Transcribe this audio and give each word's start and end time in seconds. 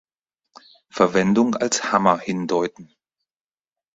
Verwendung 0.89 1.53
als 1.53 1.91
Hammer 1.91 2.17
hindeuten. 2.17 2.95